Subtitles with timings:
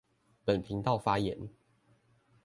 [0.43, 1.37] 本頻道發言